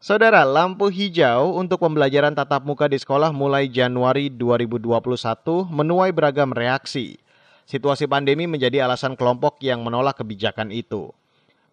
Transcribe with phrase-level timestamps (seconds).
[0.00, 4.96] Saudara, lampu hijau untuk pembelajaran tatap muka di sekolah mulai Januari 2021
[5.68, 7.20] menuai beragam reaksi.
[7.68, 11.12] Situasi pandemi menjadi alasan kelompok yang menolak kebijakan itu.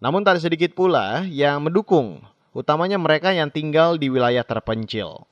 [0.04, 2.20] Namun tak sedikit pula yang mendukung,
[2.52, 5.24] utamanya mereka yang tinggal di wilayah terpencil.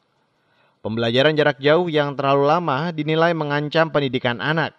[0.80, 4.72] Pembelajaran jarak jauh yang terlalu lama dinilai mengancam pendidikan anak.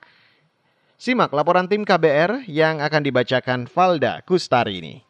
[0.97, 5.06] Simak laporan tim KBR yang akan dibacakan Valda Kustari ini.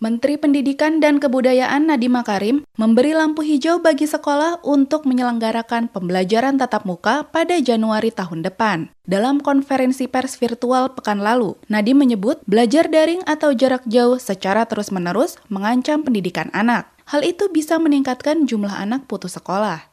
[0.00, 6.88] Menteri Pendidikan dan Kebudayaan Nadiem Makarim memberi lampu hijau bagi sekolah untuk menyelenggarakan pembelajaran tatap
[6.88, 8.88] muka pada Januari tahun depan.
[9.04, 15.36] Dalam konferensi pers virtual pekan lalu, Nadiem menyebut belajar daring atau jarak jauh secara terus-menerus
[15.52, 16.88] mengancam pendidikan anak.
[17.04, 19.84] Hal itu bisa meningkatkan jumlah anak putus sekolah.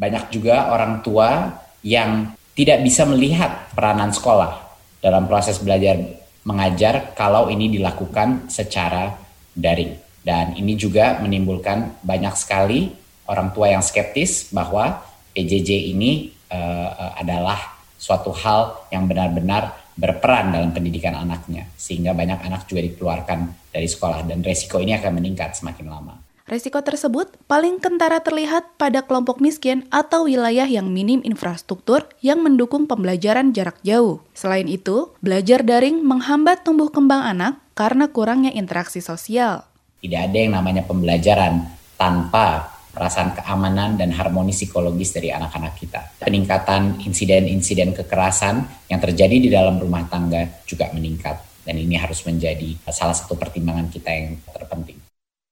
[0.00, 1.52] Banyak juga orang tua
[1.84, 4.56] yang tidak bisa melihat peranan sekolah
[5.04, 6.00] dalam proses belajar
[6.48, 9.28] mengajar kalau ini dilakukan secara
[9.60, 9.94] daring.
[10.20, 12.92] Dan ini juga menimbulkan banyak sekali
[13.28, 15.00] orang tua yang skeptis bahwa
[15.32, 21.68] PJJ ini uh, adalah suatu hal yang benar-benar berperan dalam pendidikan anaknya.
[21.76, 26.29] Sehingga banyak anak juga dikeluarkan dari sekolah dan resiko ini akan meningkat semakin lama.
[26.50, 32.90] Resiko tersebut paling kentara terlihat pada kelompok miskin atau wilayah yang minim infrastruktur yang mendukung
[32.90, 34.18] pembelajaran jarak jauh.
[34.34, 39.62] Selain itu, belajar daring menghambat tumbuh kembang anak karena kurangnya interaksi sosial.
[40.02, 46.18] Tidak ada yang namanya pembelajaran tanpa perasaan keamanan dan harmoni psikologis dari anak-anak kita.
[46.18, 51.62] Peningkatan insiden-insiden kekerasan yang terjadi di dalam rumah tangga juga meningkat.
[51.62, 55.09] Dan ini harus menjadi salah satu pertimbangan kita yang terpenting.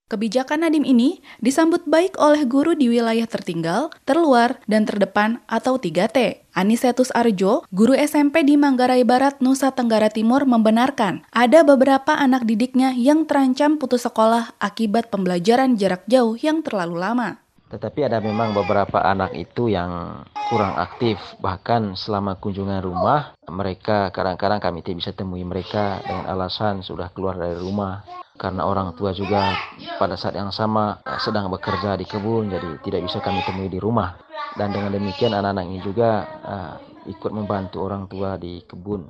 [0.09, 6.49] Kebijakan Nadim ini disambut baik oleh guru di wilayah tertinggal, terluar, dan terdepan atau 3T.
[6.57, 12.97] Anisetus Arjo, guru SMP di Manggarai Barat, Nusa Tenggara Timur membenarkan ada beberapa anak didiknya
[12.97, 17.45] yang terancam putus sekolah akibat pembelajaran jarak jauh yang terlalu lama.
[17.69, 21.21] Tetapi ada memang beberapa anak itu yang kurang aktif.
[21.45, 27.37] Bahkan selama kunjungan rumah, mereka kadang-kadang kami tidak bisa temui mereka dengan alasan sudah keluar
[27.37, 29.59] dari rumah karena orang tua juga
[29.99, 33.83] pada saat yang sama eh, sedang bekerja di kebun jadi tidak bisa kami temui di
[33.83, 34.15] rumah
[34.55, 36.11] dan dengan demikian anak-anak ini juga
[36.43, 36.75] uh,
[37.09, 39.07] ikut membantu orang tua di kebun.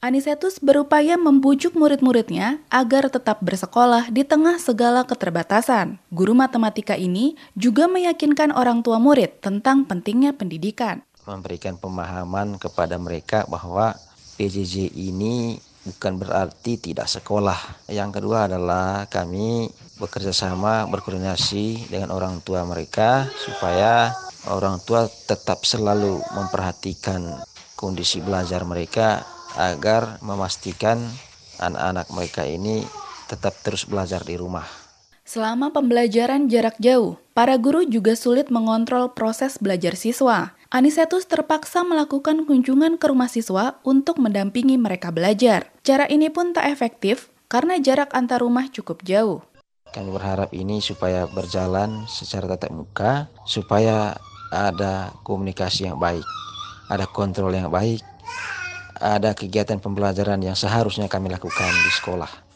[0.00, 6.00] Anisetus berupaya membujuk murid-muridnya agar tetap bersekolah di tengah segala keterbatasan.
[6.08, 11.04] Guru matematika ini juga meyakinkan orang tua murid tentang pentingnya pendidikan.
[11.28, 13.92] Memberikan pemahaman kepada mereka bahwa
[14.40, 17.88] PJJ ini bukan berarti tidak sekolah.
[17.88, 19.68] Yang kedua adalah kami
[20.00, 24.12] bekerja sama berkoordinasi dengan orang tua mereka supaya
[24.48, 27.44] orang tua tetap selalu memperhatikan
[27.76, 29.24] kondisi belajar mereka
[29.56, 31.00] agar memastikan
[31.60, 32.84] anak-anak mereka ini
[33.28, 34.79] tetap terus belajar di rumah.
[35.24, 40.56] Selama pembelajaran jarak jauh, para guru juga sulit mengontrol proses belajar siswa.
[40.70, 45.68] Anisetus terpaksa melakukan kunjungan ke rumah siswa untuk mendampingi mereka belajar.
[45.82, 49.42] Cara ini pun tak efektif karena jarak antar rumah cukup jauh.
[49.90, 54.14] Kami berharap ini supaya berjalan secara tatap muka, supaya
[54.54, 56.22] ada komunikasi yang baik,
[56.86, 57.98] ada kontrol yang baik,
[59.02, 62.49] ada kegiatan pembelajaran yang seharusnya kami lakukan di sekolah.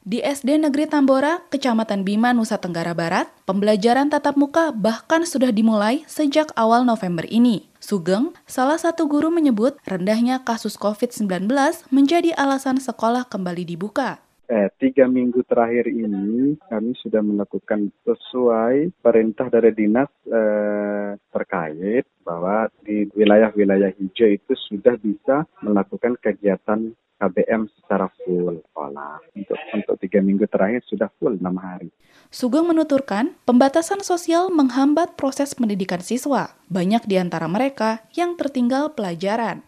[0.00, 6.08] Di SD Negeri Tambora, Kecamatan Bima, Nusa Tenggara Barat, pembelajaran tatap muka bahkan sudah dimulai
[6.08, 7.68] sejak awal November ini.
[7.84, 11.52] Sugeng, salah satu guru menyebut rendahnya kasus COVID-19
[11.92, 14.24] menjadi alasan sekolah kembali dibuka.
[14.48, 22.72] Eh, tiga minggu terakhir ini kami sudah melakukan sesuai perintah dari dinas eh, terkait bahwa
[22.88, 26.88] di wilayah-wilayah hijau itu sudah bisa melakukan kegiatan
[27.20, 29.20] KBM secara full sekolah.
[29.36, 31.92] Untuk untuk tiga minggu terakhir sudah full enam hari.
[32.32, 36.56] Sugeng menuturkan, pembatasan sosial menghambat proses pendidikan siswa.
[36.72, 39.60] Banyak di antara mereka yang tertinggal pelajaran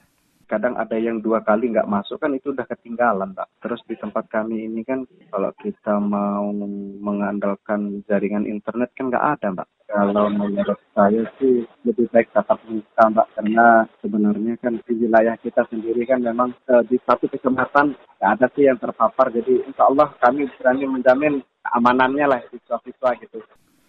[0.52, 4.28] kadang ada yang dua kali nggak masuk kan itu udah ketinggalan pak terus di tempat
[4.28, 6.52] kami ini kan kalau kita mau
[7.00, 13.04] mengandalkan jaringan internet kan nggak ada mbak kalau menurut saya sih lebih baik tatap muka
[13.12, 18.30] mbak karena sebenarnya kan di wilayah kita sendiri kan memang eh, di satu kecamatan nggak
[18.40, 23.38] ada sih yang terpapar jadi insya Allah kami berani menjamin keamanannya lah siswa-siswa gitu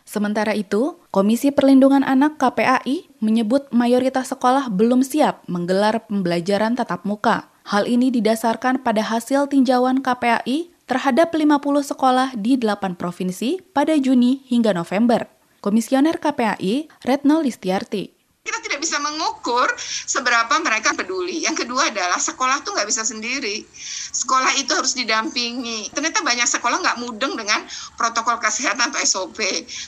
[0.03, 7.47] Sementara itu, Komisi Perlindungan Anak KPAI menyebut mayoritas sekolah belum siap menggelar pembelajaran tatap muka.
[7.63, 11.55] Hal ini didasarkan pada hasil tinjauan KPAI terhadap 50
[11.95, 15.42] sekolah di 8 provinsi pada Juni hingga November.
[15.63, 18.11] Komisioner KPAI, Retno Listiarti.
[18.43, 21.47] Kita tidak bisa mengukur seberapa mereka peduli.
[21.47, 23.63] Yang kedua adalah sekolah tuh nggak bisa sendiri.
[24.11, 25.87] Sekolah itu harus didampingi.
[25.95, 27.63] Ternyata banyak sekolah nggak mudeng dengan
[27.95, 29.39] protokol kesehatan atau SOP.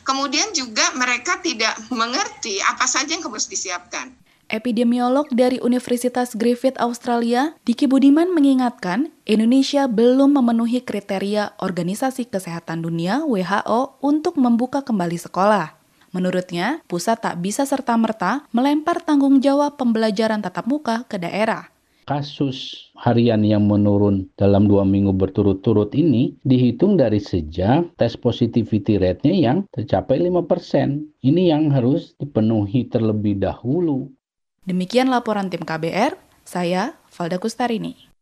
[0.07, 4.15] Kemudian juga mereka tidak mengerti apa saja yang harus disiapkan.
[4.45, 13.25] Epidemiolog dari Universitas Griffith Australia, Diki Budiman mengingatkan Indonesia belum memenuhi kriteria Organisasi Kesehatan Dunia
[13.25, 15.73] WHO untuk membuka kembali sekolah.
[16.13, 21.73] Menurutnya, pusat tak bisa serta-merta melempar tanggung jawab pembelajaran tatap muka ke daerah.
[22.05, 29.33] Kasus harian yang menurun dalam dua minggu berturut-turut ini dihitung dari sejak tes positivity rate-nya
[29.33, 30.37] yang tercapai 5%.
[31.25, 34.13] Ini yang harus dipenuhi terlebih dahulu
[34.65, 38.14] Demikian laporan tim KBR, saya Valda Kustarini.